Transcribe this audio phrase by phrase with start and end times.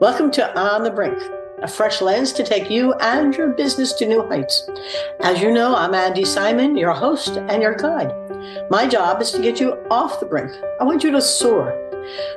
[0.00, 1.22] Welcome to On the Brink,
[1.58, 4.66] a fresh lens to take you and your business to new heights.
[5.20, 8.10] As you know, I'm Andy Simon, your host and your guide.
[8.70, 10.52] My job is to get you off the brink.
[10.80, 11.76] I want you to soar.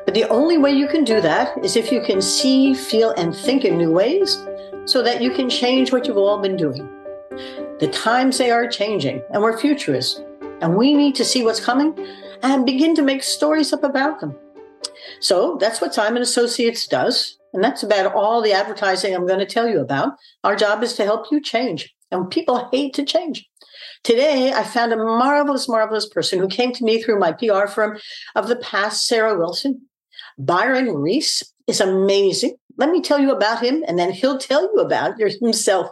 [0.04, 3.34] But the only way you can do that is if you can see, feel, and
[3.34, 4.46] think in new ways
[4.84, 6.86] so that you can change what you've all been doing.
[7.80, 10.22] The times they are changing, and we're futurists,
[10.60, 11.98] and we need to see what's coming
[12.42, 14.36] and begin to make stories up about them.
[15.22, 17.38] So that's what Simon Associates does.
[17.54, 20.14] And that's about all the advertising I'm going to tell you about.
[20.44, 21.94] Our job is to help you change.
[22.12, 23.48] And people hate to change.
[24.04, 28.00] Today, I found a marvelous, marvelous person who came to me through my PR firm
[28.36, 29.84] of the past, Sarah Wilson.
[30.38, 32.56] Byron Reese is amazing.
[32.78, 35.90] Let me tell you about him, and then he'll tell you about himself.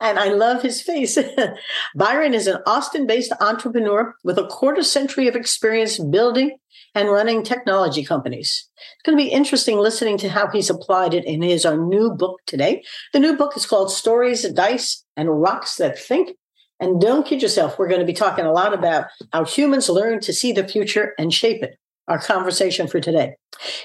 [0.00, 1.18] And I love his face.
[1.96, 6.56] Byron is an Austin based entrepreneur with a quarter century of experience building
[6.94, 8.68] and running technology companies.
[8.76, 12.10] It's going to be interesting listening to how he's applied it in his our new
[12.10, 12.82] book today.
[13.12, 16.36] The new book is called Stories, Dice, and Rocks That Think.
[16.80, 20.20] And don't kid yourself, we're going to be talking a lot about how humans learn
[20.20, 21.78] to see the future and shape it.
[22.06, 23.34] Our conversation for today.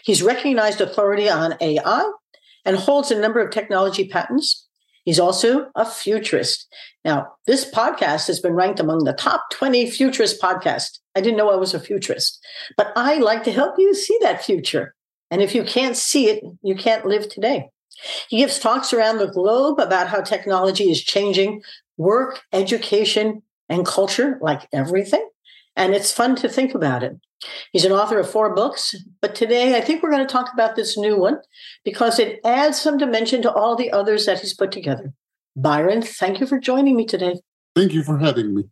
[0.04, 2.10] He's recognized authority on AI
[2.66, 4.62] and holds a number of technology patents.
[5.06, 6.68] He's also a futurist.
[7.04, 11.00] Now, this podcast has been ranked among the top 20 futurist podcasts.
[11.16, 12.44] I didn't know I was a futurist,
[12.78, 14.95] but I like to help you see that future.
[15.30, 17.70] And if you can't see it, you can't live today.
[18.30, 21.62] He gives talks around the globe about how technology is changing
[21.98, 25.28] work, education, and culture, like everything.
[25.76, 27.20] And it's fun to think about it.
[27.72, 30.76] He's an author of four books, but today I think we're going to talk about
[30.76, 31.40] this new one
[31.84, 35.14] because it adds some dimension to all the others that he's put together.
[35.56, 37.36] Byron, thank you for joining me today.
[37.76, 38.64] Thank you for having me.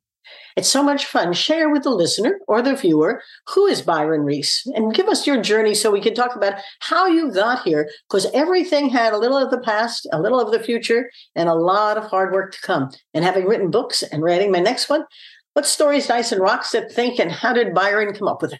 [0.55, 1.33] It's so much fun.
[1.33, 5.41] Share with the listener or the viewer who is Byron Reese and give us your
[5.41, 9.37] journey so we can talk about how you got here because everything had a little
[9.37, 12.61] of the past, a little of the future, and a lot of hard work to
[12.61, 12.89] come.
[13.13, 15.05] And having written books and writing my next one,
[15.53, 18.59] what stories, and rocks that think, and how did Byron come up with it?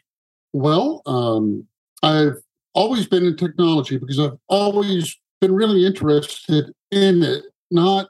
[0.54, 1.66] Well, um,
[2.04, 2.38] I've
[2.74, 7.44] always been in technology because I've always been really interested in it.
[7.70, 8.10] Not,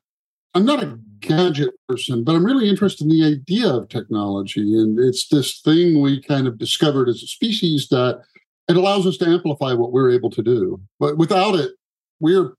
[0.56, 4.62] I'm not a gadget person, but I'm really interested in the idea of technology.
[4.62, 8.22] And it's this thing we kind of discovered as a species that
[8.68, 10.82] it allows us to amplify what we're able to do.
[11.00, 11.72] But without it,
[12.20, 12.54] we're,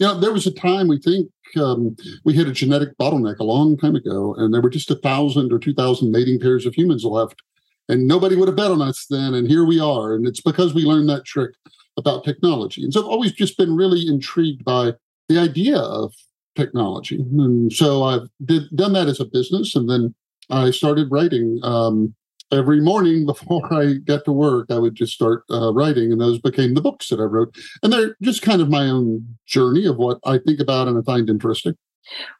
[0.00, 3.76] know, there was a time we think um, we hit a genetic bottleneck a long
[3.76, 7.42] time ago, and there were just a thousand or 2,000 mating pairs of humans left.
[7.88, 9.34] And nobody would have bet on us then.
[9.34, 10.14] And here we are.
[10.14, 11.50] And it's because we learned that trick
[11.96, 12.82] about technology.
[12.82, 14.94] And so I've always just been really intrigued by
[15.28, 16.14] the idea of
[16.56, 17.20] technology.
[17.20, 19.74] And so I've did, done that as a business.
[19.74, 20.14] And then
[20.50, 22.14] I started writing um,
[22.54, 24.70] every morning before I got to work.
[24.70, 27.56] I would just start uh, writing, and those became the books that I wrote.
[27.82, 31.02] And they're just kind of my own journey of what I think about and I
[31.02, 31.74] find interesting.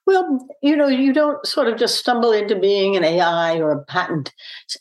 [0.07, 3.85] Well, you know, you don't sort of just stumble into being an AI or a
[3.85, 4.33] patent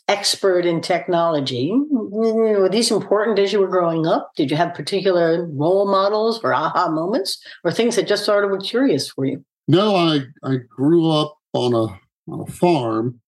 [0.08, 1.72] expert in technology.
[1.90, 4.32] Were these important as you were growing up?
[4.36, 8.50] Did you have particular role models or aha moments or things that just sort of
[8.50, 9.42] were curious for you?
[9.66, 11.98] No, I, I grew up on a,
[12.30, 13.20] on a farm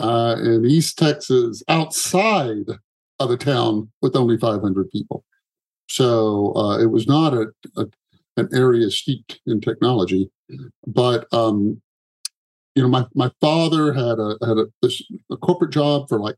[0.00, 2.66] uh, in East Texas outside
[3.18, 5.24] of a town with only 500 people.
[5.88, 7.46] So uh, it was not a,
[7.76, 7.86] a,
[8.36, 10.30] an area steeped in technology.
[10.86, 11.80] But um,
[12.74, 16.36] you know, my my father had a had a, this, a corporate job for like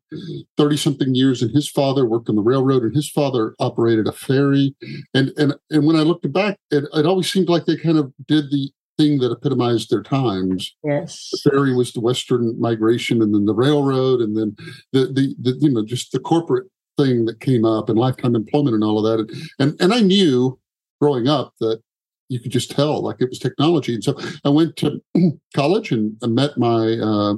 [0.56, 4.12] thirty something years, and his father worked on the railroad, and his father operated a
[4.12, 4.74] ferry.
[5.14, 8.12] And and and when I looked back, it, it always seemed like they kind of
[8.26, 10.74] did the thing that epitomized their times.
[10.84, 14.56] Yes, the ferry was the Western migration, and then the railroad, and then
[14.92, 16.66] the the, the you know just the corporate
[16.96, 19.20] thing that came up, and lifetime employment, and all of that.
[19.20, 20.58] And and, and I knew
[21.00, 21.80] growing up that
[22.28, 23.94] you could just tell like it was technology.
[23.94, 25.02] And so I went to
[25.54, 27.34] college and met my uh,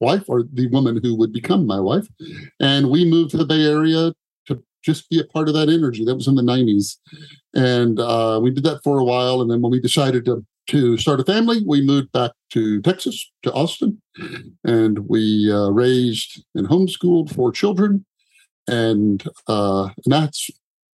[0.00, 2.06] wife or the woman who would become my wife.
[2.60, 4.12] And we moved to the Bay Area
[4.46, 6.04] to just be a part of that energy.
[6.04, 6.96] That was in the 90s.
[7.54, 9.40] And uh, we did that for a while.
[9.40, 13.30] And then when we decided to, to start a family, we moved back to Texas,
[13.42, 14.00] to Austin.
[14.64, 18.04] And we uh, raised and homeschooled four children.
[18.68, 20.50] And, uh, and that's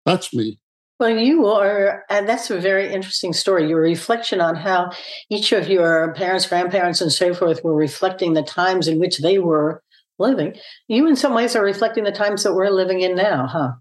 [0.05, 0.57] that's me.
[0.99, 3.67] Well, you are, and that's a very interesting story.
[3.67, 4.91] Your reflection on how
[5.29, 9.39] each of your parents, grandparents, and so forth were reflecting the times in which they
[9.39, 9.81] were
[10.19, 10.55] living.
[10.87, 13.71] You, in some ways, are reflecting the times that we're living in now, huh?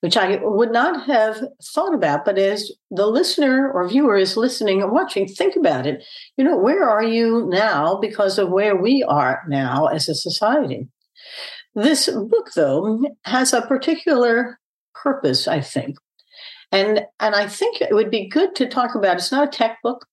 [0.00, 4.82] Which I would not have thought about, but as the listener or viewer is listening
[4.82, 6.04] and watching, think about it.
[6.36, 10.88] You know, where are you now because of where we are now as a society?
[11.74, 14.58] This book, though, has a particular
[14.94, 15.96] purpose, I think
[16.72, 19.78] And and I think it would be good to talk about it's not a tech
[19.82, 20.06] book.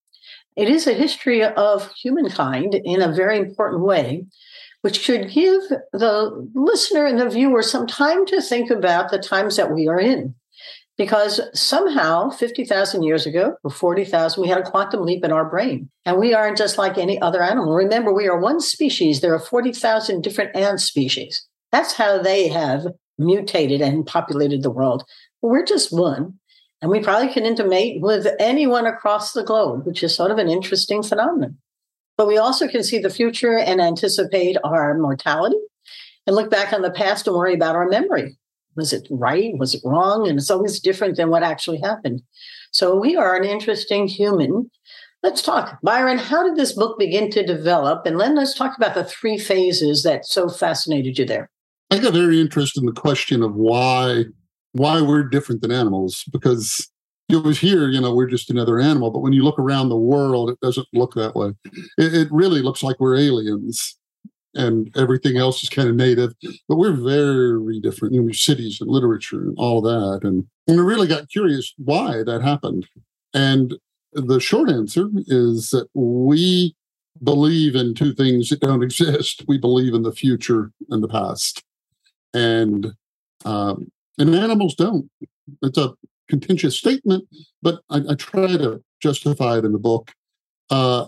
[0.56, 4.24] It is a history of humankind in a very important way,
[4.84, 5.62] which should give
[5.94, 9.98] the listener and the viewer some time to think about the times that we are
[9.98, 10.34] in.
[10.98, 15.88] Because somehow, 50,000 years ago, or 40,000, we had a quantum leap in our brain.
[16.04, 17.72] And we aren't just like any other animal.
[17.72, 19.22] Remember, we are one species.
[19.22, 21.48] There are 40,000 different ant species.
[21.72, 22.86] That's how they have
[23.16, 25.02] mutated and populated the world.
[25.40, 26.38] We're just one.
[26.82, 30.50] And we probably can intermate with anyone across the globe, which is sort of an
[30.50, 31.56] interesting phenomenon.
[32.16, 35.56] But we also can see the future and anticipate our mortality
[36.26, 38.36] and look back on the past and worry about our memory.
[38.76, 39.56] Was it right?
[39.58, 40.28] Was it wrong?
[40.28, 42.22] And it's always different than what actually happened.
[42.72, 44.70] So we are an interesting human.
[45.22, 45.78] Let's talk.
[45.82, 48.04] Byron, how did this book begin to develop?
[48.04, 51.50] And then let's talk about the three phases that so fascinated you there.
[51.90, 54.24] I got very interested in the question of why
[54.72, 56.90] why we're different than animals because
[57.28, 59.10] you always hear, you know, we're just another animal.
[59.10, 61.52] But when you look around the world, it doesn't look that way.
[61.98, 63.96] It, it really looks like we're aliens
[64.54, 66.34] and everything else is kind of native.
[66.68, 68.14] But we're very different.
[68.14, 70.20] You know, cities and literature and all that.
[70.22, 72.86] And, and I really got curious why that happened.
[73.32, 73.74] And
[74.12, 76.76] the short answer is that we
[77.22, 79.44] believe in two things that don't exist.
[79.48, 81.62] We believe in the future and the past.
[82.34, 82.92] And
[83.44, 85.10] um, and animals don't.
[85.62, 85.94] It's a
[86.28, 87.24] contentious statement,
[87.62, 90.12] but I, I try to justify it in the book.
[90.70, 91.06] Uh,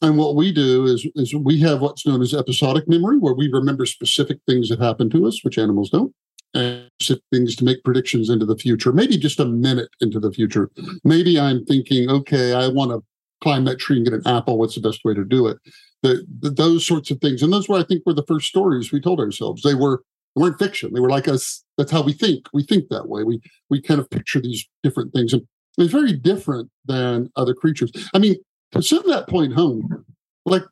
[0.00, 3.48] and what we do is, is we have what's known as episodic memory, where we
[3.48, 6.14] remember specific things that happen to us, which animals don't,
[6.54, 6.88] and
[7.32, 10.70] things to make predictions into the future, maybe just a minute into the future.
[11.04, 13.02] Maybe I'm thinking, okay, I want to
[13.40, 14.58] climb that tree and get an apple.
[14.58, 15.58] What's the best way to do it?
[16.02, 17.42] The, the, those sorts of things.
[17.42, 19.62] And those were, I think, were the first stories we told ourselves.
[19.62, 20.02] They were
[20.34, 20.92] they weren't fiction.
[20.92, 21.64] They were like us.
[21.76, 22.46] That's how we think.
[22.52, 23.24] We think that way.
[23.24, 23.40] We
[23.70, 25.46] we kind of picture these different things, and
[25.78, 27.90] it's very different than other creatures.
[28.14, 28.36] I mean,
[28.72, 30.04] to send that point home,
[30.44, 30.64] like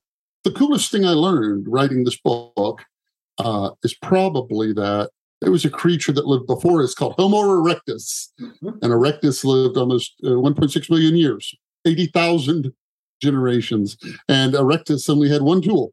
[0.45, 2.85] the coolest thing I learned writing this book
[3.39, 5.11] uh, is probably that
[5.41, 8.69] there was a creature that lived before us called Homo erectus, mm-hmm.
[8.69, 11.55] and erectus lived almost uh, 1.6 million years,
[11.85, 12.73] 80,000
[13.23, 13.97] generations,
[14.29, 15.93] and erectus only had one tool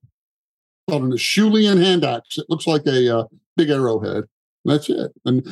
[0.90, 2.38] called an Acheulean hand axe.
[2.38, 3.24] It looks like a uh,
[3.56, 4.26] big arrowhead.
[4.66, 5.12] That's it.
[5.26, 5.48] And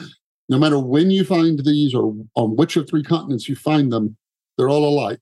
[0.50, 4.18] no matter when you find these or on which of three continents you find them,
[4.58, 5.22] they're all alike.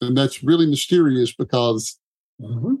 [0.00, 1.98] And that's really mysterious because
[2.40, 2.74] mm-hmm.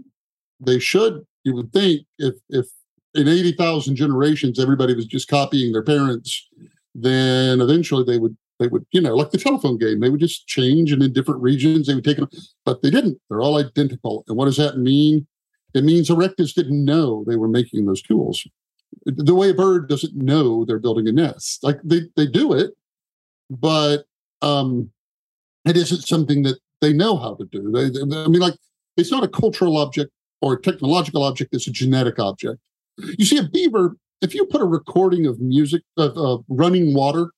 [0.60, 2.66] they should, you would think, if if
[3.14, 6.48] in 80,000 generations everybody was just copying their parents,
[6.94, 10.46] then eventually they would they would, you know, like the telephone game, they would just
[10.46, 12.28] change and in different regions they would take them,
[12.64, 13.18] but they didn't.
[13.28, 14.24] They're all identical.
[14.28, 15.26] And what does that mean?
[15.74, 18.46] It means Erectus didn't know they were making those tools
[19.06, 21.62] the way a bird doesn't know they're building a nest.
[21.62, 22.72] Like they, they do it,
[23.50, 24.04] but
[24.42, 24.90] um,
[25.64, 27.70] it isn't something that they know how to do.
[27.70, 28.54] They, they, I mean, like
[28.96, 30.10] it's not a cultural object
[30.40, 32.60] or a technological object, it's a genetic object.
[32.98, 37.30] You see, a beaver, if you put a recording of music, of running water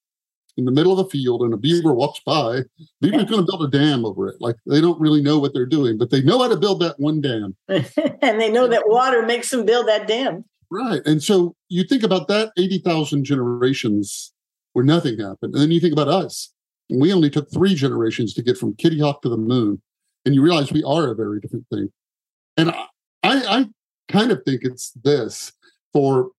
[0.56, 2.62] in the middle of a field and a beaver walks by,
[3.00, 4.36] beaver's going to build a dam over it.
[4.40, 6.98] Like they don't really know what they're doing, but they know how to build that
[6.98, 7.54] one dam.
[7.68, 10.44] and they know that water makes them build that dam.
[10.70, 11.00] Right.
[11.06, 14.32] And so you think about that 80,000 generations
[14.72, 15.54] where nothing happened.
[15.54, 16.52] And then you think about us.
[16.90, 19.80] We only took three generations to get from Kitty Hawk to the moon.
[20.24, 21.88] And you realize we are a very different thing.
[22.56, 22.84] And I,
[23.22, 23.66] I
[24.08, 25.52] kind of think it's this
[25.92, 26.30] for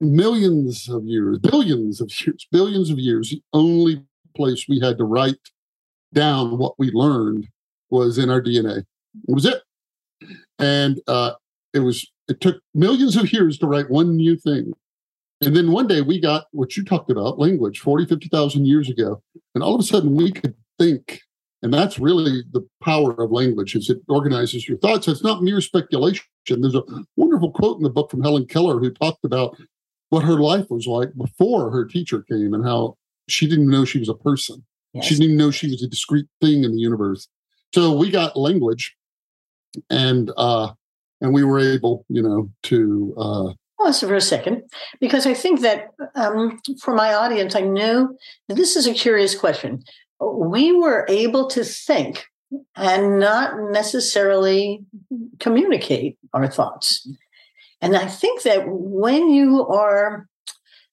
[0.00, 4.02] millions of years, billions of years, billions of years, the only
[4.34, 5.36] place we had to write
[6.12, 7.48] down what we learned
[7.90, 8.78] was in our DNA.
[9.28, 9.62] It was it.
[10.58, 11.32] And uh,
[11.72, 14.72] it was it took millions of years to write one new thing.
[15.42, 19.22] And then one day we got what you talked about language 40, 50,000 years ago.
[19.54, 21.20] And all of a sudden we could think.
[21.62, 25.08] And that's really the power of language is it organizes your thoughts.
[25.08, 26.24] It's not mere speculation.
[26.48, 26.82] There's a
[27.16, 29.56] wonderful quote in the book from Helen Keller who talked about
[30.08, 32.96] what her life was like before her teacher came and how
[33.28, 34.64] she didn't know she was a person.
[34.94, 35.04] Yes.
[35.04, 37.28] She didn't know she was a discrete thing in the universe.
[37.74, 38.96] So we got language
[39.90, 40.72] and uh
[41.22, 43.14] and we were able, you know, to.
[43.16, 43.52] Uh,
[43.90, 44.62] for a second,
[45.00, 48.16] because I think that um, for my audience, I know
[48.48, 49.82] this is a curious question.
[50.20, 52.26] We were able to think
[52.76, 54.84] and not necessarily
[55.40, 57.08] communicate our thoughts.
[57.80, 60.28] And I think that when you are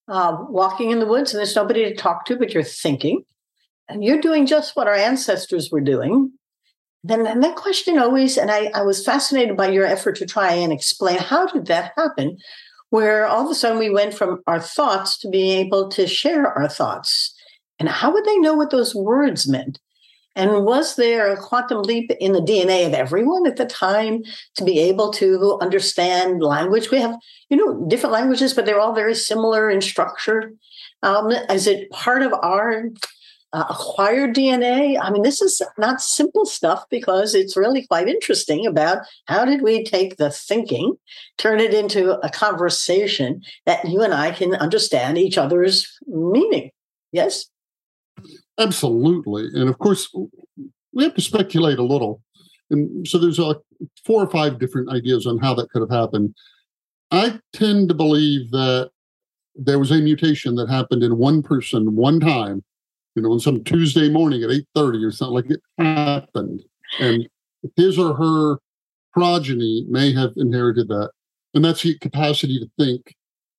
[0.07, 3.23] uh, walking in the woods and there's nobody to talk to, but you're thinking,
[3.87, 6.31] and you're doing just what our ancestors were doing,
[7.03, 10.73] then that question always, and I, I was fascinated by your effort to try and
[10.73, 12.37] explain how did that happen,
[12.89, 16.47] where all of a sudden we went from our thoughts to being able to share
[16.47, 17.33] our thoughts.
[17.79, 19.79] And how would they know what those words meant?
[20.35, 24.23] And was there a quantum leap in the DNA of everyone at the time
[24.55, 26.91] to be able to understand language?
[26.91, 27.15] We have,
[27.49, 30.53] you know, different languages, but they're all very similar in structure.
[31.01, 32.89] Um, is it part of our
[33.53, 34.97] uh, acquired DNA?
[35.01, 39.61] I mean, this is not simple stuff because it's really quite interesting about how did
[39.61, 40.95] we take the thinking,
[41.37, 46.71] turn it into a conversation that you and I can understand each other's meaning.
[47.11, 47.49] Yes?
[48.57, 49.47] Absolutely.
[49.53, 50.13] And of course,
[50.93, 52.21] we have to speculate a little.
[52.69, 53.57] And so there's like
[54.05, 56.35] four or five different ideas on how that could have happened.
[57.11, 58.91] I tend to believe that
[59.55, 62.63] there was a mutation that happened in one person one time,
[63.19, 66.63] you know, on some Tuesday morning at 8:30 or something like it happened.
[66.99, 67.27] And
[67.75, 68.59] his or her
[69.11, 71.11] progeny may have inherited that.
[71.53, 73.13] And that's the capacity to think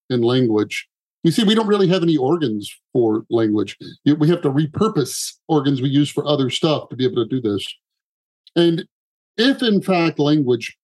[0.09, 0.89] in language.
[1.23, 3.77] You see, we don't really have any organs for language.
[4.07, 7.43] We have to repurpose organs we use for other stuff to be able to do
[7.43, 7.63] this.
[8.57, 8.87] And
[9.37, 10.79] if, in fact, language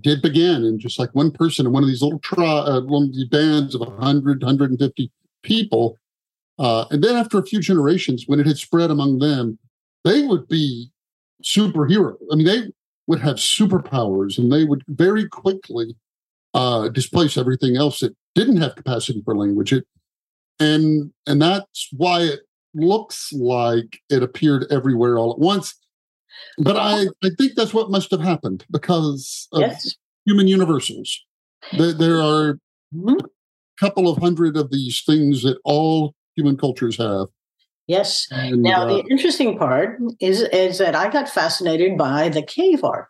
[0.00, 3.04] did begin in just like one person in one of these little tri- uh, one
[3.04, 5.12] of these bands of 100, 150
[5.42, 5.98] people,
[6.58, 9.58] uh, and then after a few generations, when it had spread among them,
[10.04, 10.90] they would be
[11.42, 12.16] superheroes.
[12.32, 12.72] I mean, they
[13.06, 15.96] would have superpowers and they would very quickly
[16.54, 19.72] uh, displace everything else that didn't have capacity for language.
[19.72, 19.86] It,
[20.60, 22.40] and and that's why it
[22.74, 25.74] looks like it appeared everywhere all at once.
[26.58, 29.96] But I, I think that's what must have happened because of yes.
[30.24, 31.24] human universals.
[31.76, 32.58] There, there are
[32.94, 33.16] mm-hmm.
[33.18, 33.28] a
[33.80, 37.26] couple of hundred of these things that all human cultures have.
[37.88, 38.28] Yes.
[38.30, 42.84] And, now uh, the interesting part is is that I got fascinated by the cave
[42.84, 43.08] art.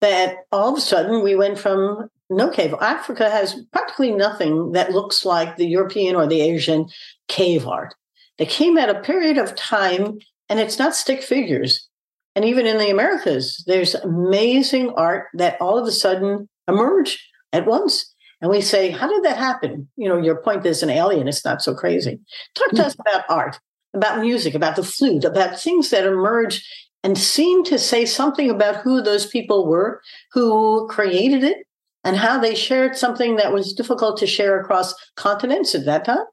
[0.00, 2.74] That all of a sudden we went from no cave.
[2.80, 6.86] Africa has practically nothing that looks like the European or the Asian
[7.28, 7.94] cave art.
[8.38, 10.18] They came at a period of time,
[10.48, 11.88] and it's not stick figures.
[12.34, 17.20] And even in the Americas, there's amazing art that all of a sudden emerged
[17.52, 18.13] at once.
[18.44, 19.88] And we say, how did that happen?
[19.96, 22.20] You know, your point is an alien, it's not so crazy.
[22.54, 22.88] Talk to hmm.
[22.88, 23.58] us about art,
[23.94, 26.62] about music, about the flute, about things that emerge
[27.02, 31.66] and seem to say something about who those people were who created it
[32.04, 36.26] and how they shared something that was difficult to share across continents at that time.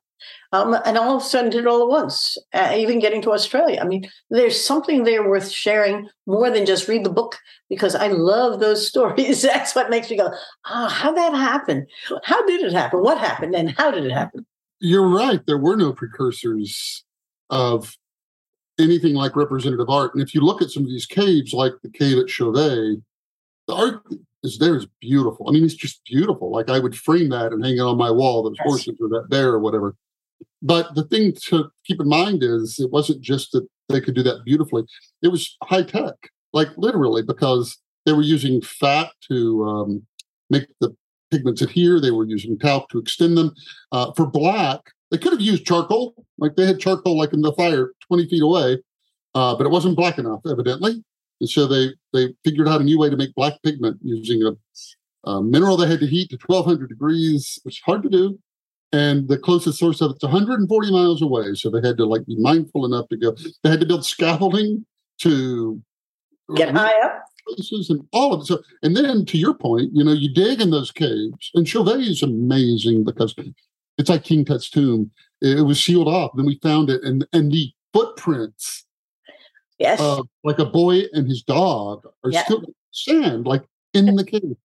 [0.53, 3.31] Um, and all of a sudden did it all at once, uh, even getting to
[3.31, 3.79] Australia.
[3.81, 7.37] I mean, there's something there worth sharing more than just read the book
[7.69, 9.41] because I love those stories.
[9.43, 10.31] That's what makes me go,
[10.65, 11.87] ah, oh, how that happened?
[12.23, 13.01] How did it happen?
[13.01, 13.55] What happened?
[13.55, 14.45] And how did it happen?
[14.79, 15.39] You're right.
[15.45, 17.05] There were no precursors
[17.49, 17.95] of
[18.79, 20.13] anything like representative art.
[20.13, 22.99] And if you look at some of these caves, like the cave at Chauvet,
[23.67, 24.03] the art
[24.43, 25.47] is there is beautiful.
[25.47, 26.51] I mean, it's just beautiful.
[26.51, 28.67] Like I would frame that and hang it on my wall, those yes.
[28.67, 29.95] horses or that bear or whatever.
[30.61, 34.23] But the thing to keep in mind is it wasn't just that they could do
[34.23, 34.83] that beautifully.
[35.21, 36.15] It was high tech,
[36.53, 40.05] like literally, because they were using fat to um,
[40.49, 40.95] make the
[41.31, 41.99] pigments adhere.
[41.99, 43.53] They were using talc to extend them.
[43.91, 47.53] Uh, for black, they could have used charcoal, like they had charcoal like in the
[47.53, 48.77] fire 20 feet away,
[49.33, 51.03] uh, but it wasn't black enough, evidently.
[51.39, 55.29] And so they they figured out a new way to make black pigment using a,
[55.29, 58.39] a mineral they had to heat to 1200 degrees, which is hard to do.
[58.93, 61.53] And the closest source of it's 140 miles away.
[61.55, 63.35] So they had to like be mindful enough to go.
[63.63, 64.85] They had to build scaffolding
[65.19, 65.81] to
[66.55, 68.45] get high up places and all of it.
[68.45, 72.01] So, and then to your point, you know, you dig in those caves, and Chauvet
[72.01, 73.33] is amazing because
[73.97, 75.09] it's like King Tut's tomb.
[75.41, 76.31] It, was sealed off.
[76.35, 78.85] Then we found it, and and the footprints
[79.81, 79.99] Yes.
[79.99, 82.43] Uh, like a boy and his dog are yeah.
[82.43, 83.63] still sand, like
[83.95, 84.55] in the cave.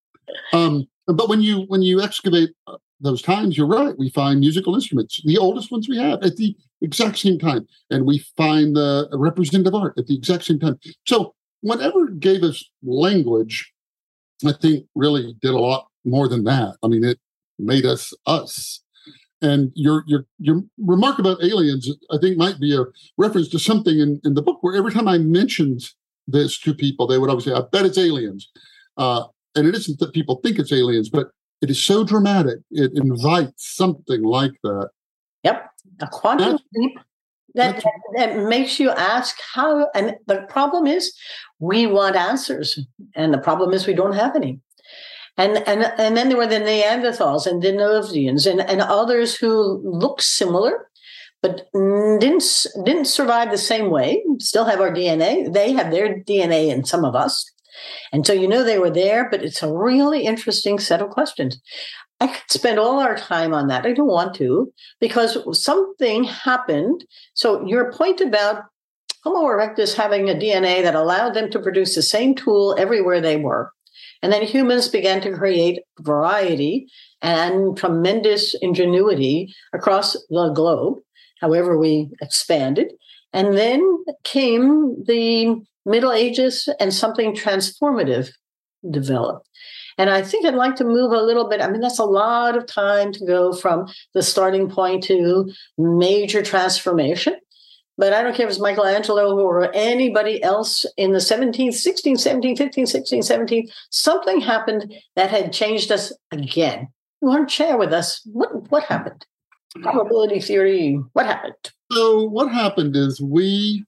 [0.53, 3.97] Um, but when you when you excavate uh, those times, you're right.
[3.97, 8.05] We find musical instruments, the oldest ones we have, at the exact same time, and
[8.05, 10.79] we find the representative art at the exact same time.
[11.05, 13.71] So whatever gave us language,
[14.45, 16.77] I think really did a lot more than that.
[16.83, 17.19] I mean, it
[17.59, 18.81] made us us.
[19.41, 22.85] And your your your remark about aliens, I think, might be a
[23.17, 25.83] reference to something in, in the book where every time I mentioned
[26.27, 28.49] this to people, they would always say, "I bet it's aliens."
[28.97, 29.25] Uh,
[29.55, 31.29] and it isn't that people think it's aliens, but
[31.61, 34.89] it is so dramatic; it invites something like that.
[35.43, 35.69] Yep,
[36.01, 36.99] a quantum leap
[37.55, 39.89] that, that, that makes you ask how.
[39.93, 41.13] And the problem is,
[41.59, 42.79] we want answers,
[43.15, 44.59] and the problem is we don't have any.
[45.37, 50.23] And, and, and then there were the Neanderthals and Denisovians and, and others who looked
[50.23, 50.89] similar,
[51.43, 55.53] but didn't, didn't survive the same way, still have our DNA.
[55.53, 57.51] They have their DNA in some of us.
[58.11, 61.59] And so you know they were there, but it's a really interesting set of questions.
[62.19, 63.85] I could spend all our time on that.
[63.85, 67.05] I don't want to because something happened.
[67.35, 68.63] So, your point about
[69.23, 73.35] Homo erectus having a DNA that allowed them to produce the same tool everywhere they
[73.35, 73.71] were.
[74.23, 76.87] And then humans began to create variety
[77.21, 80.99] and tremendous ingenuity across the globe,
[81.39, 82.93] however, we expanded.
[83.33, 83.81] And then
[84.23, 88.29] came the Middle Ages and something transformative
[88.91, 89.47] developed.
[89.97, 91.61] And I think I'd like to move a little bit.
[91.61, 96.43] I mean, that's a lot of time to go from the starting point to major
[96.43, 97.35] transformation.
[97.97, 102.59] But I don't care if it's Michelangelo or anybody else in the 17th, 16th, 17th,
[102.59, 106.89] 15th, 16th, 17th, something happened that had changed us again.
[107.23, 109.25] You want to share with us what, what happened?
[109.81, 111.71] Probability theory, what happened?
[111.91, 113.83] So, what happened is we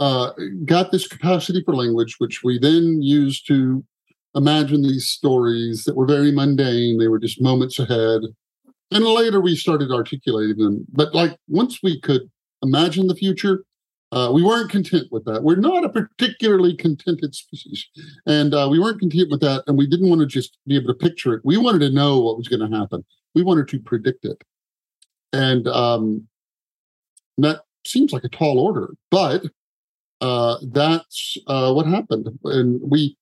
[0.00, 0.32] uh,
[0.64, 3.84] got this capacity for language, which we then used to
[4.34, 6.98] imagine these stories that were very mundane.
[6.98, 8.22] They were just moments ahead.
[8.90, 10.86] And later we started articulating them.
[10.90, 12.22] But like once we could
[12.62, 13.64] imagine the future,
[14.12, 15.44] uh, we weren't content with that.
[15.44, 17.86] We're not a particularly contented species.
[18.26, 19.64] And uh, we weren't content with that.
[19.66, 21.42] And we didn't want to just be able to picture it.
[21.44, 23.04] We wanted to know what was going to happen.
[23.34, 24.42] We wanted to predict it.
[25.32, 26.26] And um,
[27.38, 29.44] that seems like a tall order, but
[30.20, 32.28] uh, that's uh, what happened.
[32.44, 33.16] And we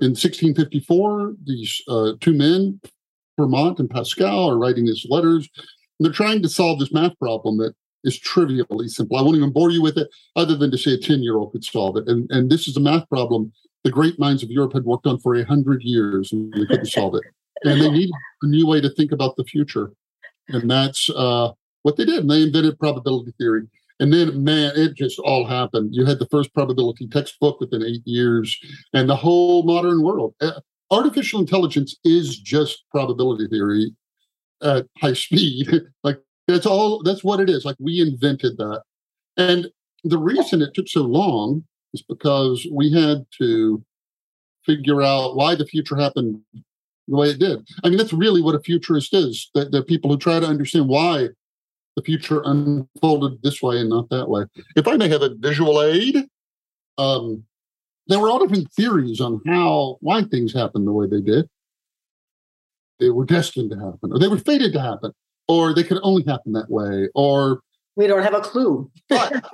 [0.00, 2.80] in 1654, these uh, two men,
[3.38, 5.48] Fermat and Pascal, are writing these letters.
[6.00, 9.16] they're trying to solve this math problem that is trivially simple.
[9.16, 11.52] I won't even bore you with it, other than to say a 10 year old
[11.52, 12.08] could solve it.
[12.08, 13.52] And, and this is a math problem
[13.84, 16.86] the great minds of Europe had worked on for a hundred years and they couldn't
[16.86, 17.22] solve it.
[17.62, 19.92] And they needed a new way to think about the future.
[20.48, 22.20] And that's uh, what they did.
[22.20, 23.68] And they invented probability theory.
[24.00, 25.90] And then, man, it just all happened.
[25.92, 28.58] You had the first probability textbook within eight years,
[28.92, 30.34] and the whole modern world.
[30.40, 30.60] Uh,
[30.90, 33.92] artificial intelligence is just probability theory
[34.62, 35.68] at high speed.
[36.04, 37.02] like that's all.
[37.02, 37.64] That's what it is.
[37.64, 38.82] Like we invented that,
[39.36, 39.68] and
[40.02, 43.82] the reason it took so long is because we had to
[44.64, 46.40] figure out why the future happened
[47.06, 47.66] the way it did.
[47.84, 49.50] I mean, that's really what a futurist is.
[49.54, 51.28] The people who try to understand why
[51.96, 54.44] the future unfolded this way and not that way.
[54.76, 56.16] If I may have a visual aid,
[56.98, 57.44] um,
[58.06, 61.48] there were all different theories on how why things happened the way they did.
[63.00, 65.12] They were destined to happen, or they were fated to happen,
[65.48, 67.60] or they could only happen that way, or
[67.96, 68.90] we don't have a clue.
[69.08, 69.44] but,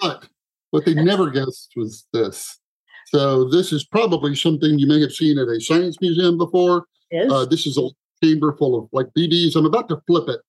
[0.00, 0.26] but
[0.70, 2.58] what they never guessed was this.
[3.06, 6.86] So this is probably something you may have seen at a science museum before.
[7.10, 7.30] Yes.
[7.30, 7.88] Uh, this is a
[8.22, 9.56] chamber full of like BBs.
[9.56, 10.40] I'm about to flip it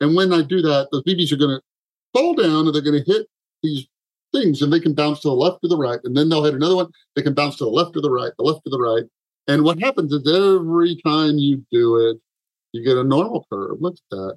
[0.00, 1.62] and when I do that, those BBs are going to
[2.12, 3.26] fall down and they're going to hit
[3.62, 3.86] these
[4.32, 6.00] things and they can bounce to the left or the right.
[6.04, 6.90] And then they'll hit another one.
[7.14, 9.04] They can bounce to the left or the right, the left or the right.
[9.46, 12.18] And what happens is every time you do it,
[12.72, 13.76] you get a normal curve.
[13.80, 14.34] Look at that.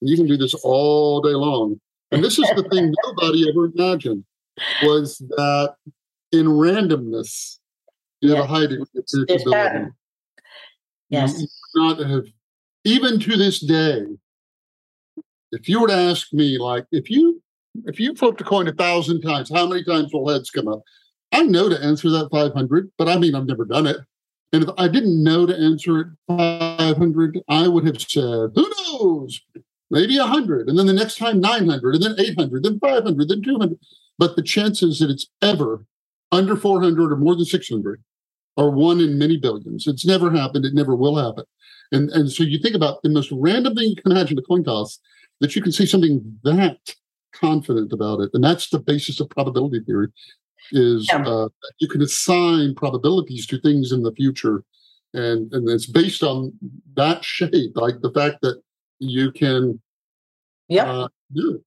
[0.00, 1.80] And you can do this all day long.
[2.10, 4.24] And this is the thing nobody ever imagined
[4.82, 5.74] was that
[6.32, 7.58] in randomness,
[8.20, 9.90] you have a high degree of predictability.
[11.08, 11.40] Yes.
[11.40, 12.24] You not have,
[12.84, 14.04] even to this day,
[15.52, 17.42] if you were to ask me, like, if you
[17.84, 20.82] if you flipped a coin a thousand times, how many times will heads come up?
[21.32, 23.98] I know to answer that 500, but I mean, I've never done it.
[24.52, 29.40] And if I didn't know to answer it 500, I would have said, who knows?
[29.90, 30.68] Maybe 100.
[30.68, 33.78] And then the next time, 900, and then 800, then 500, then 200.
[34.18, 35.84] But the chances that it's ever
[36.32, 38.02] under 400 or more than 600
[38.56, 39.86] are one in many billions.
[39.86, 40.64] It's never happened.
[40.64, 41.44] It never will happen.
[41.92, 44.64] And, and so you think about the most random thing you can imagine the coin
[44.64, 44.98] toss
[45.40, 46.78] that you can say something that
[47.32, 48.30] confident about it.
[48.34, 50.08] And that's the basis of probability theory
[50.72, 51.26] is yeah.
[51.26, 51.48] uh,
[51.78, 54.64] you can assign probabilities to things in the future.
[55.14, 56.52] And, and it's based on
[56.94, 58.60] that shape, like the fact that
[58.98, 59.80] you can
[60.68, 60.86] yep.
[60.86, 61.62] Uh, do it.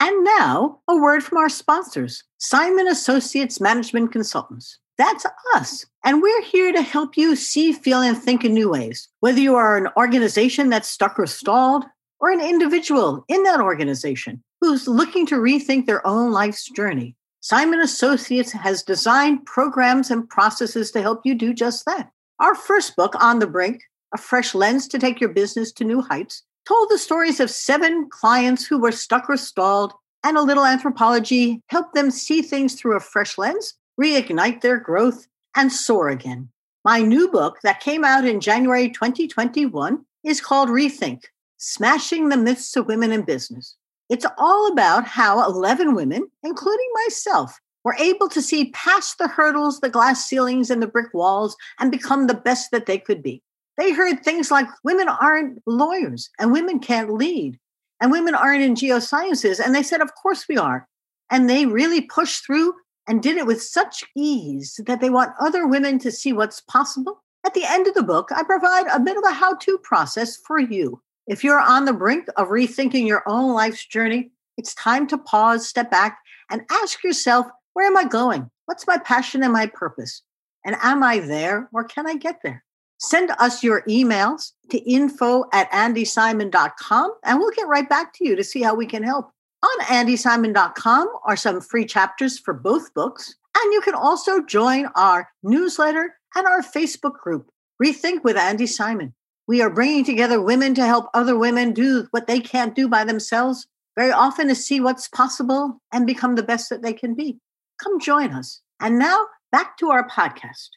[0.00, 4.78] And now, a word from our sponsors, Simon Associates Management Consultants.
[4.96, 5.84] That's us.
[6.04, 9.08] And we're here to help you see, feel, and think in new ways.
[9.20, 11.84] Whether you are an organization that's stuck or stalled,
[12.20, 17.16] or an individual in that organization who's looking to rethink their own life's journey.
[17.40, 22.10] Simon Associates has designed programs and processes to help you do just that.
[22.38, 23.82] Our first book, On the Brink,
[24.14, 28.08] A Fresh Lens to Take Your Business to New Heights, told the stories of seven
[28.10, 32.96] clients who were stuck or stalled, and a little anthropology helped them see things through
[32.96, 36.50] a fresh lens, reignite their growth, and soar again.
[36.84, 41.24] My new book that came out in January 2021 is called Rethink
[41.62, 43.76] Smashing the Myths of Women in Business.
[44.08, 49.80] It's all about how 11 women, including myself, were able to see past the hurdles,
[49.80, 53.42] the glass ceilings, and the brick walls and become the best that they could be.
[53.76, 57.58] They heard things like women aren't lawyers and women can't lead
[58.00, 59.60] and women aren't in geosciences.
[59.62, 60.88] And they said, Of course we are.
[61.28, 62.72] And they really pushed through
[63.06, 67.22] and did it with such ease that they want other women to see what's possible.
[67.44, 70.38] At the end of the book, I provide a bit of a how to process
[70.46, 71.02] for you.
[71.30, 75.64] If you're on the brink of rethinking your own life's journey, it's time to pause,
[75.64, 76.18] step back,
[76.50, 78.50] and ask yourself, where am I going?
[78.66, 80.22] What's my passion and my purpose?
[80.66, 82.64] And am I there or can I get there?
[82.98, 88.34] Send us your emails to info at andysimon.com and we'll get right back to you
[88.34, 89.30] to see how we can help.
[89.62, 93.36] On andysimon.com are some free chapters for both books.
[93.56, 99.14] And you can also join our newsletter and our Facebook group, Rethink with Andy Simon.
[99.50, 103.02] We are bringing together women to help other women do what they can't do by
[103.02, 103.66] themselves,
[103.98, 107.36] very often to see what's possible and become the best that they can be.
[107.82, 108.60] Come join us.
[108.78, 110.68] And now back to our podcast.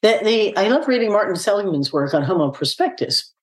[0.00, 3.34] The, the, I love reading Martin Seligman's work on Homo prospectus.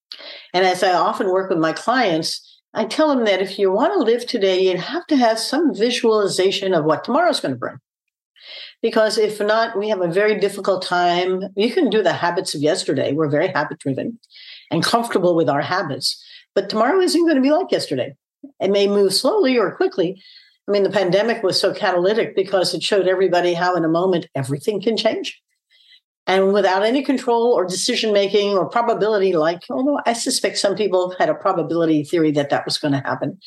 [0.56, 3.94] And as I often work with my clients, I tell them that if you want
[3.94, 7.78] to live today, you have to have some visualization of what tomorrow's going to bring.
[8.82, 11.44] Because if not, we have a very difficult time.
[11.56, 13.14] You can do the habits of yesterday.
[13.14, 14.20] We're very habit driven
[14.72, 16.24] and comfortable with our habits.
[16.56, 18.16] But tomorrow isn't going to be like yesterday.
[18.60, 20.22] It may move slowly or quickly.
[20.68, 24.28] I mean, the pandemic was so catalytic because it showed everybody how, in a moment,
[24.36, 25.42] everything can change
[26.28, 31.16] and without any control or decision making or probability like although i suspect some people
[31.18, 33.40] had a probability theory that that was going to happen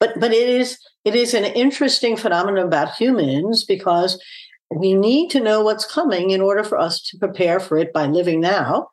[0.00, 4.22] but but it is it is an interesting phenomenon about humans because
[4.70, 8.06] we need to know what's coming in order for us to prepare for it by
[8.06, 8.88] living now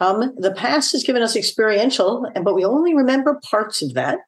[0.00, 4.18] um, the past has given us experiential but we only remember parts of that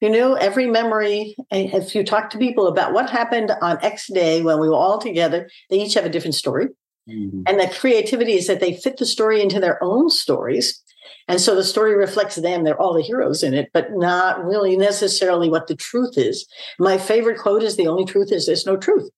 [0.00, 4.42] you know every memory if you talk to people about what happened on x day
[4.42, 6.68] when we were all together they each have a different story
[7.08, 7.42] Mm-hmm.
[7.46, 10.80] And the creativity is that they fit the story into their own stories.
[11.26, 12.64] And so the story reflects them.
[12.64, 16.46] They're all the heroes in it, but not really necessarily what the truth is.
[16.78, 19.08] My favorite quote is the only truth is there's no truth.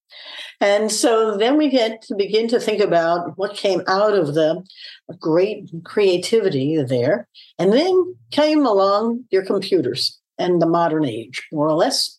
[0.60, 4.64] And so then we get to begin to think about what came out of the
[5.20, 7.28] great creativity there.
[7.58, 12.18] And then came along your computers and the modern age, more or less,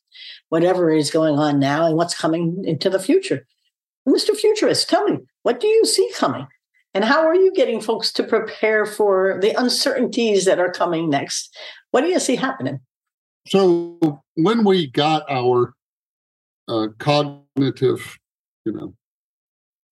[0.50, 3.46] whatever is going on now and what's coming into the future.
[4.08, 4.36] Mr.
[4.36, 6.48] Futurist, tell me, what do you see coming?
[6.98, 11.56] And how are you getting folks to prepare for the uncertainties that are coming next?
[11.92, 12.80] What do you see happening?
[13.46, 15.76] So, when we got our
[16.68, 18.18] uh, cognitive,
[18.66, 18.96] you know,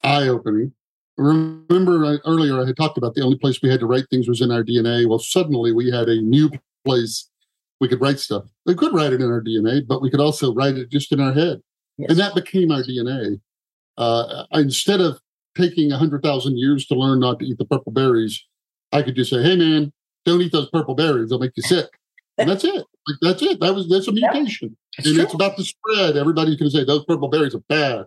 [0.03, 0.73] eye opening,
[1.15, 4.27] remember I, earlier I had talked about the only place we had to write things
[4.27, 5.07] was in our DNA.
[5.07, 6.49] Well, suddenly we had a new
[6.85, 7.29] place
[7.79, 8.45] we could write stuff.
[8.65, 11.19] We could write it in our DNA, but we could also write it just in
[11.19, 11.61] our head.
[11.99, 12.09] Yes.
[12.09, 13.39] And that became our DNA
[13.95, 15.19] uh, instead of
[15.55, 18.43] taking 100,000 years to learn not to eat the purple berries,
[18.91, 19.91] I could just say, hey, man,
[20.25, 21.29] don't eat those purple berries.
[21.29, 21.87] They'll make you sick.
[22.37, 22.85] And that's it.
[23.07, 23.59] Like, that's it.
[23.61, 24.75] That was that's a mutation.
[24.97, 25.23] and true.
[25.23, 26.17] it's about to spread.
[26.17, 28.05] Everybody's going to say those purple berries are bad.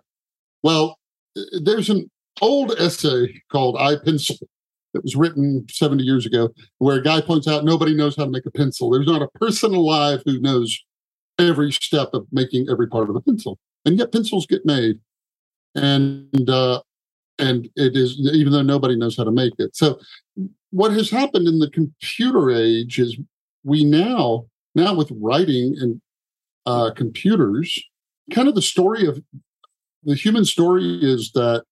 [0.61, 0.99] Well,
[1.63, 2.09] there's an
[2.41, 4.37] old essay called I Pencil
[4.93, 8.31] that was written 70 years ago where a guy points out nobody knows how to
[8.31, 8.89] make a pencil.
[8.89, 10.79] There's not a person alive who knows
[11.39, 13.57] every step of making every part of a pencil.
[13.85, 14.99] And yet pencils get made
[15.75, 16.81] and uh,
[17.39, 19.75] and it is even though nobody knows how to make it.
[19.75, 19.99] So
[20.71, 23.17] what has happened in the computer age is
[23.63, 26.01] we now now with writing and
[26.65, 27.81] uh, computers,
[28.33, 29.21] kind of the story of
[30.03, 31.63] the human story is that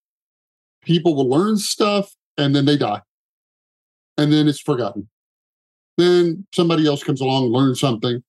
[0.84, 3.02] people will learn stuff and then they die,
[4.18, 5.10] and then it's forgotten.
[5.98, 8.24] Then somebody else comes along, learns something,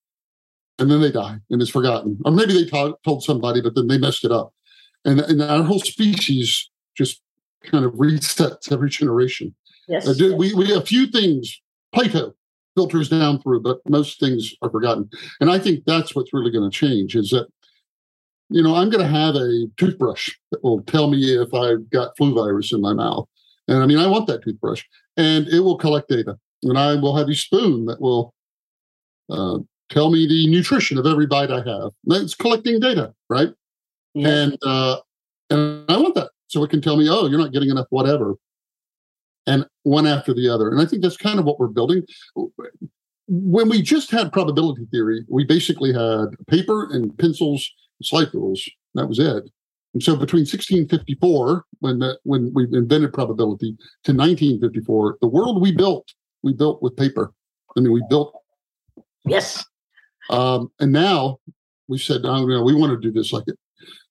[0.78, 2.18] and then they die and it's forgotten.
[2.24, 4.52] Or maybe they told somebody, but then they messed it up
[5.04, 7.20] and, and our whole species just
[7.64, 9.54] kind of resets every generation.
[9.88, 11.60] Yes, uh, we we a few things
[11.92, 12.34] Plato
[12.76, 15.08] filters down through, but most things are forgotten.
[15.40, 17.48] And I think that's what's really going to change is that
[18.50, 22.16] you know I'm going to have a toothbrush that will tell me if I've got
[22.16, 23.26] flu virus in my mouth,
[23.66, 24.84] and I mean I want that toothbrush,
[25.16, 28.34] and it will collect data, and I will have a spoon that will.
[29.30, 29.58] Uh,
[29.90, 31.92] tell me the nutrition of every bite I have.
[32.08, 33.48] It's collecting data, right?
[34.14, 34.28] Yeah.
[34.28, 34.98] And uh,
[36.48, 38.34] So it can tell me, oh, you're not getting enough whatever.
[39.46, 40.70] And one after the other.
[40.70, 42.02] And I think that's kind of what we're building.
[43.28, 48.68] When we just had probability theory, we basically had paper and pencils and slide rules.
[48.94, 49.44] That was it.
[49.94, 55.72] And so between 1654, when that, when we invented probability, to 1954, the world we
[55.72, 57.32] built, we built with paper.
[57.76, 58.34] I mean, we built.
[59.24, 59.64] Yes.
[60.30, 61.38] Um, and now
[61.88, 63.58] we said, oh, no, we want to do this like it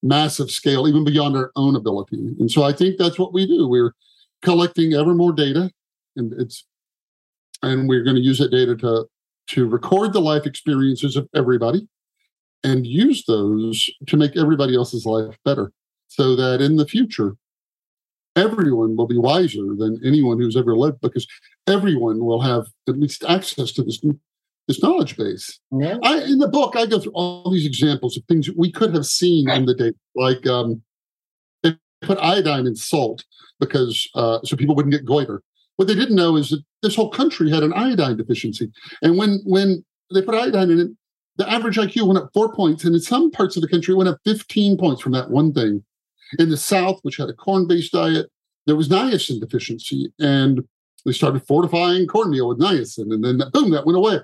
[0.04, 2.18] massive scale, even beyond our own ability.
[2.40, 3.68] And so I think that's what we do.
[3.68, 3.94] We're
[4.42, 5.72] collecting ever more data,
[6.16, 6.66] and it's
[7.64, 9.06] and we're going to use that data to
[9.48, 11.88] to record the life experiences of everybody
[12.64, 15.72] and use those to make everybody else's life better
[16.08, 17.36] so that in the future
[18.36, 21.26] everyone will be wiser than anyone who's ever lived because
[21.68, 24.00] everyone will have at least access to this
[24.68, 25.60] this knowledge base.
[25.72, 25.98] Yeah.
[26.04, 29.06] I, in the book, I go through all these examples of things we could have
[29.06, 30.82] seen in the data, like um,
[31.64, 33.24] they put iodine in salt
[33.60, 35.42] because uh, so people wouldn't get goiter.
[35.78, 38.70] What they didn't know is that this whole country had an iodine deficiency,
[39.02, 40.90] and when when they put iodine in it,
[41.38, 43.98] the average IQ went up four points, and in some parts of the country, it
[43.98, 45.84] went up fifteen points from that one thing.
[46.40, 48.30] In the South, which had a corn-based diet,
[48.66, 50.62] there was niacin deficiency, and
[51.06, 54.20] they started fortifying cornmeal with niacin, and then boom, that went away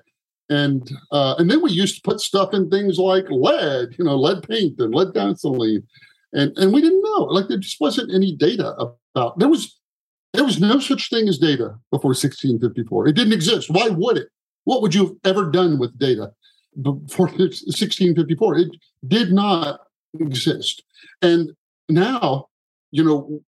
[0.50, 4.18] and uh, and then we used to put stuff in things like lead, you know,
[4.18, 5.84] lead paint and lead gasoline,
[6.34, 7.24] and and we didn't know.
[7.24, 8.76] Like there just wasn't any data
[9.16, 9.40] about.
[9.40, 9.80] There was
[10.34, 13.08] there was no such thing as data before 1654.
[13.08, 13.70] It didn't exist.
[13.70, 14.28] Why would it?
[14.66, 16.32] What would you have ever done with data
[16.82, 18.58] before 1654?
[18.58, 18.70] It
[19.08, 19.82] did not
[20.20, 20.84] exist.
[21.22, 21.52] And
[21.90, 22.48] now,
[22.92, 23.42] you know,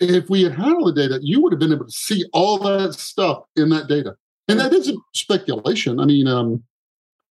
[0.00, 2.58] if we had had all the data, you would have been able to see all
[2.58, 4.16] that stuff in that data.
[4.48, 6.00] And that isn't speculation.
[6.00, 6.62] I mean, um,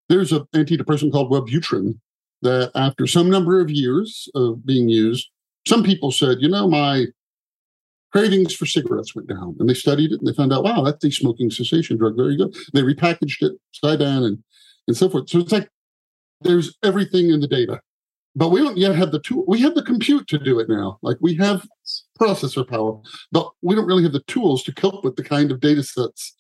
[0.10, 2.00] there's an antidepressant called Wellbutrin
[2.42, 5.30] that, after some number of years of being used,
[5.68, 7.06] some people said, you know, my
[8.12, 9.56] cravings for cigarettes went down.
[9.60, 12.16] And they studied it and they found out, wow, that's a smoking cessation drug.
[12.16, 12.56] Very good.
[12.74, 14.44] They repackaged it, Zyban, and,
[14.88, 15.30] and so forth.
[15.30, 15.70] So it's like
[16.42, 17.80] there's everything in the data.
[18.36, 19.46] But we don't yet have the tool.
[19.48, 20.98] We have the compute to do it now.
[21.04, 21.68] Like we have
[22.20, 23.00] processor power,
[23.32, 26.36] but we don't really have the tools to cope with the kind of data sets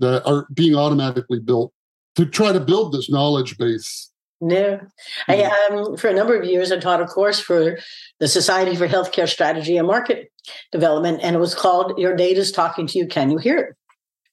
[0.00, 1.72] that are being automatically built
[2.16, 4.10] to try to build this knowledge base.
[4.40, 4.80] Yeah.
[5.28, 5.76] I mm-hmm.
[5.76, 7.78] um, for a number of years I taught a course for
[8.20, 10.32] the Society for Healthcare Strategy and Market
[10.72, 13.06] Development, and it was called "Your Data's Talking to You.
[13.06, 13.76] Can You Hear It?"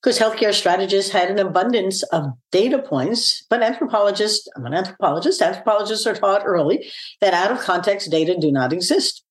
[0.02, 6.06] Because healthcare strategists had an abundance of data points, but anthropologists, I'm an anthropologist, anthropologists
[6.06, 6.88] are taught early
[7.20, 9.24] that out of context data do not exist.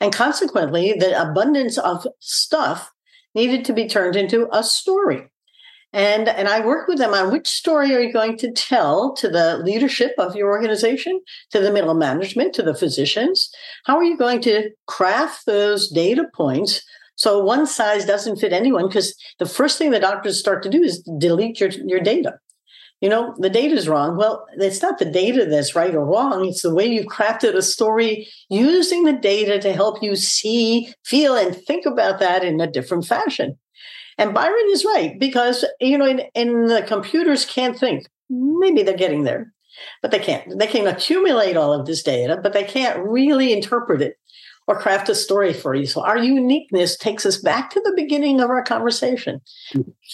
[0.00, 2.90] And consequently, the abundance of stuff
[3.34, 5.28] needed to be turned into a story.
[5.92, 9.28] And, and I work with them on which story are you going to tell to
[9.28, 13.50] the leadership of your organization, to the middle management, to the physicians?
[13.86, 16.82] How are you going to craft those data points
[17.16, 18.86] so one size doesn't fit anyone?
[18.86, 22.34] Because the first thing the doctors start to do is delete your, your data.
[23.00, 24.16] You know, the data is wrong.
[24.16, 26.44] Well, it's not the data that's right or wrong.
[26.44, 31.34] It's the way you've crafted a story using the data to help you see, feel,
[31.34, 33.58] and think about that in a different fashion.
[34.20, 38.06] And Byron is right because you know, in, in the computers can't think.
[38.28, 39.52] Maybe they're getting there,
[40.02, 40.58] but they can't.
[40.58, 44.16] They can accumulate all of this data, but they can't really interpret it
[44.68, 45.86] or craft a story for you.
[45.86, 49.40] So our uniqueness takes us back to the beginning of our conversation.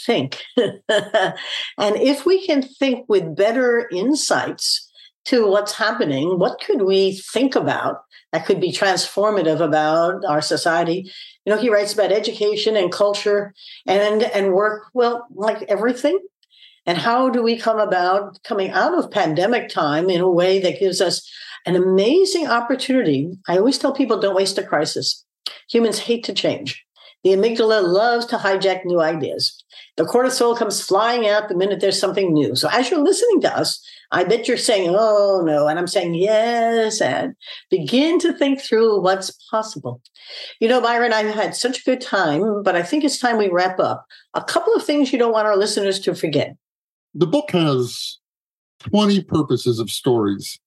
[0.07, 0.41] Think.
[0.57, 1.35] and
[1.79, 4.89] if we can think with better insights
[5.27, 11.13] to what's happening, what could we think about that could be transformative about our society
[11.47, 13.55] you know, he writes about education and culture
[13.87, 14.89] and and work.
[14.93, 16.19] Well, like everything.
[16.85, 20.79] And how do we come about coming out of pandemic time in a way that
[20.79, 21.29] gives us
[21.65, 23.31] an amazing opportunity?
[23.49, 25.25] I always tell people don't waste a crisis.
[25.71, 26.85] Humans hate to change.
[27.25, 29.65] The amygdala loves to hijack new ideas.
[29.97, 32.55] The cortisol comes flying out the minute there's something new.
[32.55, 35.67] So as you're listening to us, I bet you're saying, oh no.
[35.69, 37.01] And I'm saying, yes.
[37.01, 37.35] And
[37.71, 40.01] begin to think through what's possible.
[40.61, 43.49] You know, Byron, I've had such a good time, but I think it's time we
[43.49, 44.05] wrap up.
[44.35, 46.57] A couple of things you don't want our listeners to forget.
[47.15, 48.19] The book has
[48.81, 50.59] 20 purposes of stories,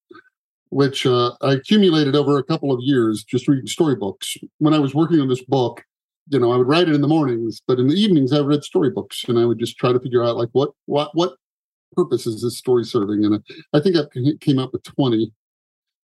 [0.70, 4.36] which uh, I accumulated over a couple of years just reading storybooks.
[4.58, 5.84] When I was working on this book,
[6.30, 8.64] you know, I would write it in the mornings, but in the evenings I read
[8.64, 11.34] storybooks and I would just try to figure out like what what what
[11.96, 13.26] purpose is this story serving?
[13.26, 14.04] And I think I
[14.40, 15.32] came up with 20.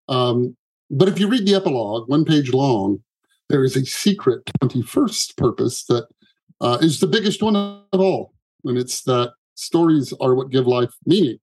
[0.08, 0.56] Um,
[0.90, 3.04] but if you read the epilogue, one page long,
[3.50, 6.08] there is a secret 21st purpose that
[6.62, 8.34] uh, is the biggest one of all.
[8.64, 11.38] And it's that stories are what give life meaning.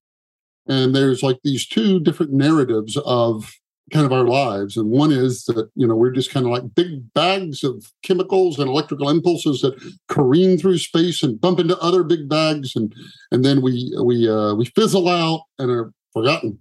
[0.67, 3.51] And there's like these two different narratives of
[3.91, 4.77] kind of our lives.
[4.77, 8.59] And one is that, you know, we're just kind of like big bags of chemicals
[8.59, 9.75] and electrical impulses that
[10.07, 12.75] careen through space and bump into other big bags.
[12.75, 12.93] And,
[13.31, 16.59] and then we, we, uh, we fizzle out and are forgotten.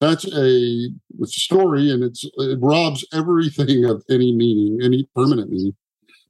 [0.00, 5.50] That's a, it's a story and it's, it robs everything of any meaning, any permanent
[5.50, 5.76] meaning.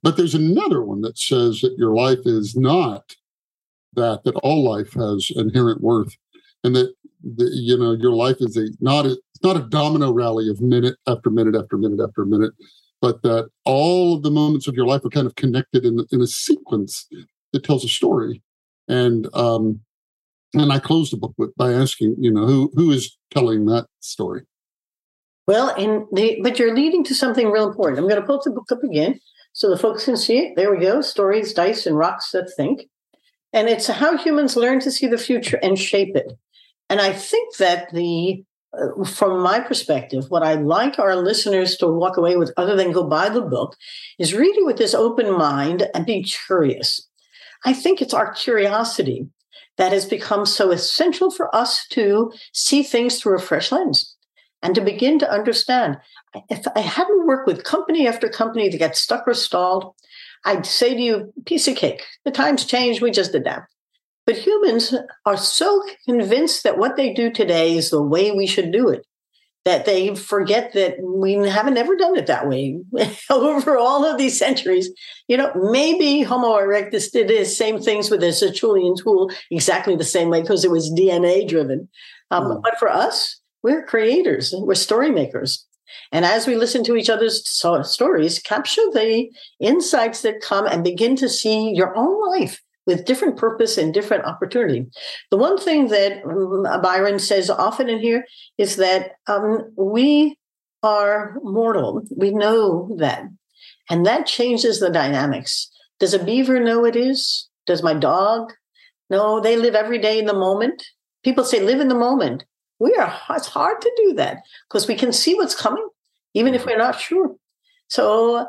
[0.03, 3.15] But there's another one that says that your life is not
[3.93, 6.15] that, that all life has inherent worth
[6.63, 10.49] and that the, you know your life is a not a not a domino rally
[10.49, 12.53] of minute after minute after minute after minute
[13.01, 16.21] but that all of the moments of your life are kind of connected in in
[16.21, 17.07] a sequence
[17.51, 18.41] that tells a story.
[18.87, 19.81] And um,
[20.53, 23.87] and I close the book with by asking, you know, who who is telling that
[23.99, 24.43] story?
[25.47, 27.99] Well, and the but you're leading to something real important.
[27.99, 29.19] I'm going to put the book up again
[29.53, 30.55] so the folks can see it.
[30.55, 31.01] There we go.
[31.01, 32.83] Stories, dice, and rocks that think.
[33.53, 36.31] And it's how humans learn to see the future and shape it.
[36.89, 41.87] And I think that the Uh, from my perspective, what I'd like our listeners to
[41.87, 43.75] walk away with, other than go buy the book,
[44.17, 47.07] is read it with this open mind and be curious.
[47.65, 49.27] I think it's our curiosity
[49.77, 54.15] that has become so essential for us to see things through a fresh lens
[54.61, 55.97] and to begin to understand.
[56.49, 59.93] If I hadn't worked with company after company that got stuck or stalled,
[60.45, 62.03] I'd say to you, piece of cake.
[62.25, 63.71] The times change, we just adapt.
[64.25, 64.93] But humans
[65.25, 69.05] are so convinced that what they do today is the way we should do it
[69.63, 72.79] that they forget that we haven't ever done it that way
[73.29, 74.89] over all of these centuries.
[75.27, 80.03] You know, maybe Homo erectus did the same things with a Acheulean tool exactly the
[80.03, 81.87] same way because it was DNA driven.
[82.31, 82.61] Um, mm.
[82.63, 85.67] But for us, we're creators, we're story makers.
[86.11, 89.29] And as we listen to each other's stories, capture the
[89.59, 94.25] insights that come and begin to see your own life with different purpose and different
[94.25, 94.87] opportunity.
[95.29, 98.25] The one thing that um, Byron says often in here
[98.57, 100.37] is that um, we
[100.83, 102.01] are mortal.
[102.15, 103.23] We know that.
[103.89, 105.69] And that changes the dynamics.
[105.99, 107.49] Does a beaver know it is?
[107.67, 108.53] Does my dog?
[109.09, 110.83] No, they live every day in the moment.
[111.23, 112.45] People say live in the moment.
[112.79, 115.87] We are it's hard to do that because we can see what's coming,
[116.33, 117.35] even if we're not sure.
[117.89, 118.47] So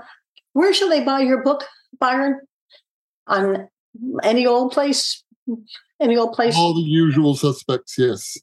[0.54, 1.64] where shall they buy your book,
[1.98, 2.40] Byron?
[3.26, 3.68] On
[4.22, 5.22] any old place,
[6.00, 6.57] any old place.
[6.57, 8.37] All the usual suspects, yes.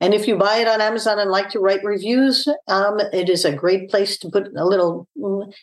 [0.00, 3.44] And if you buy it on Amazon and like to write reviews, um, it is
[3.44, 5.08] a great place to put a little.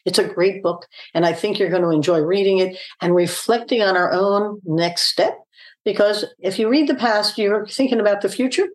[0.06, 3.82] It's a great book, and I think you're going to enjoy reading it and reflecting
[3.82, 5.38] on our own next step.
[5.86, 8.68] Because if you read the past, you're thinking about the future,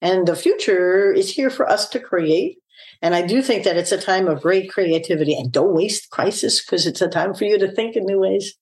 [0.00, 2.58] and the future is here for us to create.
[3.02, 6.64] And I do think that it's a time of great creativity and don't waste crisis
[6.64, 8.54] because it's a time for you to think in new ways.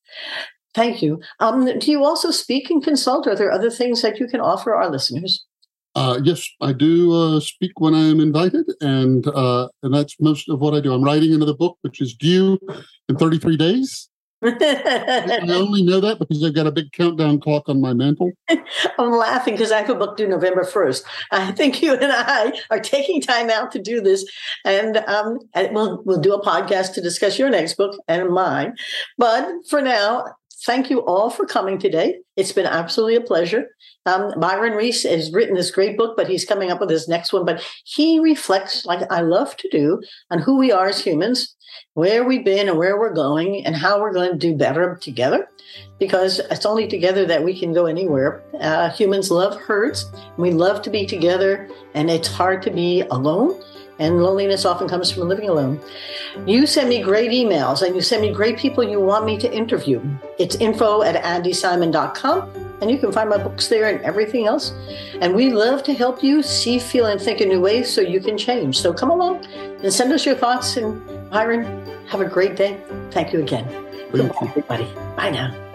[0.75, 1.21] Thank you.
[1.41, 3.27] Um, do you also speak and consult?
[3.27, 5.45] Are there other things that you can offer our listeners?
[5.97, 10.49] Uh, yes, I do uh, speak when I am invited, and uh, and that's most
[10.49, 10.95] of what I do.
[10.95, 12.59] I'm writing another book, which is due
[13.09, 14.09] in 33 days.
[14.43, 18.31] I only know that because I've got a big countdown clock on my mantle.
[18.99, 21.03] I'm laughing because I have a book due November 1st.
[21.31, 24.25] I think you and I are taking time out to do this,
[24.65, 25.41] and um,
[25.73, 28.77] we'll we'll do a podcast to discuss your next book and mine.
[29.19, 30.25] But for now,
[30.65, 32.19] thank you all for coming today.
[32.37, 33.69] It's been absolutely a pleasure.
[34.07, 37.33] Um, Byron Reese has written this great book, but he's coming up with his next
[37.33, 37.45] one.
[37.45, 41.55] But he reflects, like I love to do, on who we are as humans,
[41.95, 45.49] where we've been and where we're going, and how we're going to do better together.
[45.99, 48.43] Because it's only together that we can go anywhere.
[48.61, 50.11] Uh, humans love herds.
[50.37, 53.61] We love to be together, and it's hard to be alone
[54.01, 55.81] and loneliness often comes from living alone.
[56.47, 59.53] You send me great emails and you send me great people you want me to
[59.53, 60.03] interview.
[60.39, 64.73] It's info at andisimon.com, and you can find my books there and everything else.
[65.21, 68.21] And we love to help you see, feel, and think in new ways so you
[68.21, 68.81] can change.
[68.81, 69.45] So come along
[69.83, 70.77] and send us your thoughts.
[70.79, 71.65] And Byron,
[72.09, 72.81] have a great day.
[73.11, 73.69] Thank you again.
[74.11, 74.89] Goodbye, everybody.
[75.15, 75.70] Bye now.